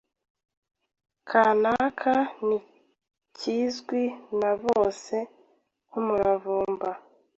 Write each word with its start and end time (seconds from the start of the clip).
kanaka 1.29 2.13
ni 2.47 2.57
kizwi 3.37 4.03
na 4.39 4.51
bose 4.63 5.15
nk’umuravumba 5.87 6.89